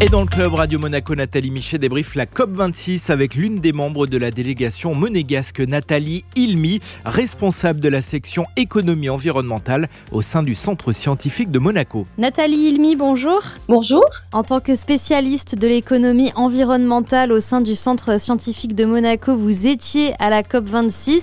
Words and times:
Et 0.00 0.06
dans 0.06 0.20
le 0.20 0.28
club 0.28 0.54
Radio 0.54 0.78
Monaco, 0.78 1.16
Nathalie 1.16 1.50
Michet 1.50 1.76
débriefe 1.76 2.14
la 2.14 2.24
COP26 2.24 3.10
avec 3.10 3.34
l'une 3.34 3.56
des 3.56 3.72
membres 3.72 4.06
de 4.06 4.16
la 4.16 4.30
délégation 4.30 4.94
monégasque, 4.94 5.58
Nathalie 5.58 6.24
Ilmi, 6.36 6.78
responsable 7.04 7.80
de 7.80 7.88
la 7.88 8.00
section 8.00 8.46
économie 8.56 9.08
environnementale 9.08 9.88
au 10.12 10.22
sein 10.22 10.44
du 10.44 10.54
Centre 10.54 10.92
scientifique 10.92 11.50
de 11.50 11.58
Monaco. 11.58 12.06
Nathalie 12.16 12.68
Ilmi, 12.68 12.94
bonjour. 12.94 13.42
Bonjour. 13.68 14.04
En 14.30 14.44
tant 14.44 14.60
que 14.60 14.76
spécialiste 14.76 15.58
de 15.58 15.66
l'économie 15.66 16.30
environnementale 16.36 17.32
au 17.32 17.40
sein 17.40 17.60
du 17.60 17.74
Centre 17.74 18.20
scientifique 18.20 18.76
de 18.76 18.84
Monaco, 18.84 19.36
vous 19.36 19.66
étiez 19.66 20.12
à 20.20 20.30
la 20.30 20.42
COP26. 20.42 21.22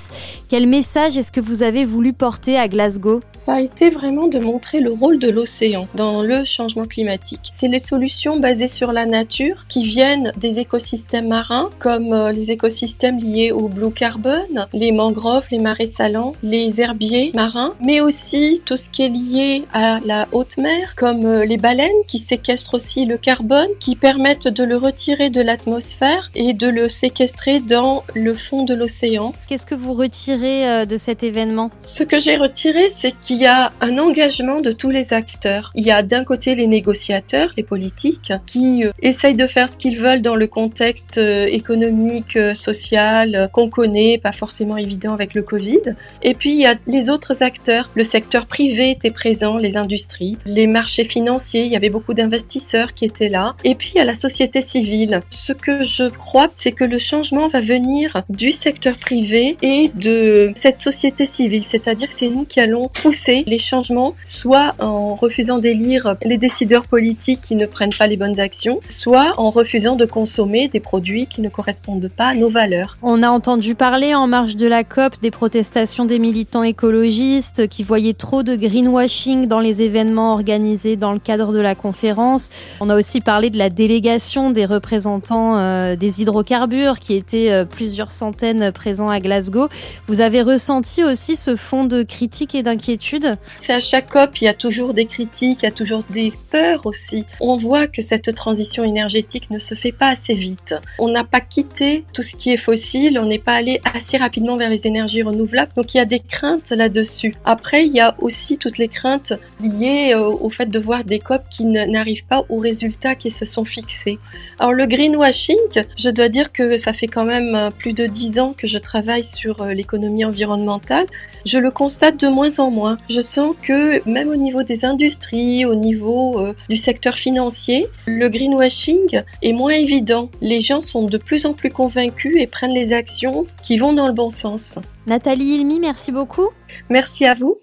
Quel 0.49 0.67
message 0.67 1.15
est-ce 1.15 1.31
que 1.31 1.39
vous 1.39 1.63
avez 1.63 1.85
voulu 1.85 2.11
porter 2.11 2.57
à 2.57 2.67
Glasgow? 2.67 3.21
Ça 3.31 3.53
a 3.53 3.61
été 3.61 3.89
vraiment 3.89 4.27
de 4.27 4.39
montrer 4.39 4.81
le 4.81 4.91
rôle 4.91 5.17
de 5.17 5.29
l'océan 5.29 5.87
dans 5.95 6.21
le 6.21 6.43
changement 6.43 6.83
climatique. 6.83 7.51
C'est 7.53 7.69
les 7.69 7.79
solutions 7.79 8.37
basées 8.37 8.64
sur 8.67 8.91
la 8.91 9.05
nature 9.05 9.65
qui 9.67 9.83
viennent 9.83 10.31
des 10.37 10.59
écosystèmes 10.59 11.27
marins 11.27 11.69
comme 11.79 12.13
euh, 12.13 12.31
les 12.31 12.51
écosystèmes 12.51 13.19
liés 13.19 13.51
au 13.51 13.67
blue 13.67 13.91
carbone, 13.91 14.67
les 14.73 14.91
mangroves, 14.91 15.47
les 15.51 15.59
marais 15.59 15.85
salants, 15.85 16.33
les 16.43 16.81
herbiers 16.81 17.31
marins, 17.33 17.73
mais 17.81 18.01
aussi 18.01 18.61
tout 18.65 18.77
ce 18.77 18.89
qui 18.89 19.03
est 19.03 19.09
lié 19.09 19.63
à 19.73 19.99
la 20.05 20.27
haute 20.31 20.57
mer 20.57 20.95
comme 20.95 21.25
euh, 21.25 21.45
les 21.45 21.57
baleines 21.57 21.89
qui 22.07 22.19
séquestrent 22.19 22.75
aussi 22.75 23.05
le 23.05 23.17
carbone, 23.17 23.69
qui 23.79 23.95
permettent 23.95 24.47
de 24.47 24.63
le 24.63 24.77
retirer 24.77 25.29
de 25.29 25.41
l'atmosphère 25.41 26.29
et 26.35 26.53
de 26.53 26.67
le 26.67 26.89
séquestrer 26.89 27.59
dans 27.59 28.03
le 28.13 28.33
fond 28.33 28.63
de 28.63 28.73
l'océan. 28.73 29.33
Qu'est-ce 29.47 29.65
que 29.65 29.75
vous 29.75 29.93
retirez 29.93 30.67
euh, 30.67 30.85
de 30.85 30.97
cet 30.97 31.23
événement? 31.23 31.69
Ce 31.79 32.03
que 32.03 32.19
j'ai 32.19 32.37
retiré, 32.37 32.89
c'est 32.89 33.13
qu'il 33.21 33.37
y 33.37 33.45
a 33.45 33.71
un 33.81 33.97
engagement 33.97 34.61
de 34.61 34.71
tous 34.71 34.89
les 34.89 35.13
acteurs. 35.13 35.71
Il 35.75 35.85
y 35.85 35.91
a 35.91 36.03
d'un 36.03 36.23
côté 36.23 36.55
les 36.55 36.67
négociateurs, 36.67 37.51
les 37.57 37.63
politiques, 37.63 38.33
qui 38.55 38.85
euh, 38.85 38.91
essayent 39.01 39.35
de 39.35 39.47
faire 39.47 39.67
ce 39.67 39.75
qu'ils 39.75 39.99
veulent 39.99 40.21
dans 40.21 40.37
le 40.37 40.47
contexte 40.47 41.17
euh, 41.17 41.45
économique, 41.45 42.37
euh, 42.37 42.53
social 42.53 43.49
qu'on 43.51 43.69
connaît, 43.69 44.17
pas 44.17 44.31
forcément 44.31 44.77
évident 44.77 45.13
avec 45.13 45.33
le 45.33 45.41
Covid. 45.41 45.81
Et 46.23 46.33
puis 46.33 46.51
il 46.51 46.59
y 46.59 46.65
a 46.65 46.75
les 46.87 47.09
autres 47.09 47.43
acteurs. 47.43 47.89
Le 47.95 48.05
secteur 48.05 48.45
privé 48.45 48.91
était 48.91 49.11
présent, 49.11 49.57
les 49.57 49.75
industries, 49.75 50.37
les 50.45 50.67
marchés 50.67 51.03
financiers, 51.03 51.65
il 51.65 51.71
y 51.73 51.75
avait 51.75 51.89
beaucoup 51.89 52.13
d'investisseurs 52.13 52.93
qui 52.93 53.03
étaient 53.03 53.27
là. 53.27 53.55
Et 53.65 53.75
puis 53.75 53.91
il 53.93 53.97
y 53.97 54.01
a 54.01 54.05
la 54.05 54.13
société 54.13 54.61
civile. 54.61 55.21
Ce 55.31 55.51
que 55.51 55.83
je 55.83 56.07
crois, 56.07 56.49
c'est 56.55 56.71
que 56.71 56.85
le 56.85 56.97
changement 56.97 57.49
va 57.49 57.59
venir 57.59 58.23
du 58.29 58.53
secteur 58.53 58.95
privé 58.95 59.57
et 59.63 59.91
de 59.95 60.53
cette 60.55 60.79
société 60.79 61.25
civile. 61.25 61.65
C'est-à-dire 61.65 62.07
que 62.07 62.13
c'est 62.13 62.29
nous 62.29 62.45
qui 62.45 62.61
allons 62.61 62.87
pousser 62.87 63.43
les 63.47 63.59
changements, 63.59 64.15
soit 64.25 64.75
en 64.79 65.15
refusant 65.15 65.57
d'élire 65.57 66.15
les 66.23 66.37
décideurs 66.37 66.87
politiques 66.87 67.41
qui 67.41 67.57
ne 67.57 67.65
prennent 67.65 67.93
pas 67.97 68.07
les 68.07 68.15
bonnes 68.15 68.39
actions, 68.45 68.79
soit 68.87 69.33
en 69.37 69.49
refusant 69.49 69.95
de 69.95 70.05
consommer 70.05 70.67
des 70.67 70.79
produits 70.79 71.25
qui 71.27 71.41
ne 71.41 71.49
correspondent 71.49 72.09
pas 72.15 72.27
à 72.27 72.35
nos 72.35 72.49
valeurs. 72.49 72.97
On 73.01 73.23
a 73.23 73.29
entendu 73.29 73.73
parler 73.73 74.13
en 74.13 74.27
marge 74.27 74.55
de 74.55 74.67
la 74.67 74.83
COP 74.83 75.19
des 75.21 75.31
protestations 75.31 76.05
des 76.05 76.19
militants 76.19 76.63
écologistes 76.63 77.67
qui 77.67 77.83
voyaient 77.83 78.13
trop 78.13 78.43
de 78.43 78.55
greenwashing 78.55 79.47
dans 79.47 79.59
les 79.59 79.81
événements 79.81 80.33
organisés 80.33 80.95
dans 80.95 81.11
le 81.11 81.19
cadre 81.19 81.51
de 81.51 81.59
la 81.59 81.73
conférence. 81.73 82.49
On 82.79 82.89
a 82.89 82.95
aussi 82.95 83.19
parlé 83.19 83.49
de 83.49 83.57
la 83.57 83.69
délégation 83.69 84.51
des 84.51 84.65
représentants 84.65 85.57
euh, 85.57 85.95
des 85.95 86.21
hydrocarbures 86.21 86.99
qui 86.99 87.15
étaient 87.15 87.51
euh, 87.51 87.65
plusieurs 87.65 88.11
centaines 88.11 88.71
présents 88.71 89.09
à 89.09 89.19
Glasgow. 89.19 89.69
Vous 90.07 90.21
avez 90.21 90.43
ressenti 90.43 91.03
aussi 91.03 91.35
ce 91.35 91.55
fond 91.55 91.85
de 91.85 92.03
critique 92.03 92.53
et 92.53 92.61
d'inquiétude? 92.61 93.37
C'est 93.59 93.73
à 93.73 93.79
chaque 93.79 94.09
COP, 94.09 94.41
il 94.41 94.45
y 94.45 94.47
a 94.47 94.53
toujours 94.53 94.93
des 94.93 95.07
critiques, 95.07 95.59
il 95.61 95.65
y 95.65 95.69
a 95.69 95.71
toujours 95.71 96.03
des 96.09 96.31
peurs 96.51 96.85
aussi. 96.85 97.25
On 97.39 97.57
voit 97.57 97.87
que 97.87 98.01
cette 98.01 98.34
transition 98.35 98.83
énergétique 98.83 99.49
ne 99.49 99.59
se 99.59 99.75
fait 99.75 99.91
pas 99.91 100.09
assez 100.09 100.35
vite. 100.35 100.75
On 100.99 101.09
n'a 101.09 101.23
pas 101.23 101.41
quitté 101.41 102.05
tout 102.13 102.21
ce 102.21 102.35
qui 102.35 102.51
est 102.51 102.57
fossile, 102.57 103.19
on 103.19 103.25
n'est 103.25 103.39
pas 103.39 103.53
allé 103.53 103.81
assez 103.93 104.17
rapidement 104.17 104.57
vers 104.57 104.69
les 104.69 104.87
énergies 104.87 105.23
renouvelables, 105.23 105.71
donc 105.75 105.93
il 105.93 105.97
y 105.97 105.99
a 105.99 106.05
des 106.05 106.19
craintes 106.19 106.69
là-dessus. 106.71 107.33
Après, 107.45 107.85
il 107.85 107.93
y 107.93 107.99
a 107.99 108.15
aussi 108.19 108.57
toutes 108.57 108.77
les 108.77 108.87
craintes 108.87 109.33
liées 109.61 110.13
euh, 110.13 110.29
au 110.29 110.49
fait 110.49 110.67
de 110.67 110.79
voir 110.79 111.03
des 111.03 111.19
COP 111.19 111.43
qui 111.49 111.65
n'arrivent 111.65 112.25
pas 112.25 112.45
aux 112.49 112.57
résultats 112.57 113.15
qui 113.15 113.31
se 113.31 113.45
sont 113.45 113.65
fixés. 113.65 114.19
Alors 114.59 114.73
le 114.73 114.85
greenwashing, 114.85 115.57
je 115.97 116.09
dois 116.09 116.29
dire 116.29 116.51
que 116.51 116.77
ça 116.77 116.93
fait 116.93 117.07
quand 117.07 117.25
même 117.25 117.55
euh, 117.55 117.71
plus 117.71 117.93
de 117.93 118.05
dix 118.05 118.39
ans 118.39 118.53
que 118.57 118.67
je 118.67 118.77
travaille 118.77 119.23
sur 119.23 119.61
euh, 119.61 119.73
l'économie 119.73 120.25
environnementale. 120.25 121.05
Je 121.45 121.59
le 121.59 121.69
constate 121.69 122.19
de 122.19 122.27
moins 122.27 122.59
en 122.59 122.71
moins. 122.71 122.97
Je 123.09 123.21
sens 123.21 123.55
que 123.61 124.07
même 124.09 124.29
au 124.29 124.35
niveau 124.35 124.63
des 124.63 124.83
industries, 124.83 125.63
au 125.65 125.75
niveau 125.75 126.43
du 126.69 126.77
secteur 126.77 127.15
financier, 127.15 127.85
le 128.25 128.31
greenwashing 128.31 129.21
est 129.43 129.53
moins 129.53 129.73
évident. 129.73 130.31
Les 130.41 130.59
gens 130.59 130.81
sont 130.81 131.05
de 131.05 131.19
plus 131.19 131.45
en 131.45 131.53
plus 131.53 131.69
convaincus 131.69 132.35
et 132.39 132.47
prennent 132.47 132.73
les 132.73 132.91
actions 132.91 133.45
qui 133.61 133.77
vont 133.77 133.93
dans 133.93 134.07
le 134.07 134.13
bon 134.13 134.31
sens. 134.31 134.79
Nathalie 135.05 135.57
Ilmi, 135.57 135.79
merci 135.79 136.11
beaucoup. 136.11 136.49
Merci 136.89 137.25
à 137.27 137.35
vous. 137.35 137.59